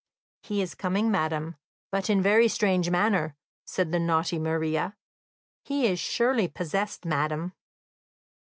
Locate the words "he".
0.41-0.63, 5.63-5.85